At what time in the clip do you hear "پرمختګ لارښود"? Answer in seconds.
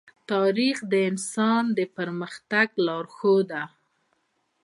1.97-3.47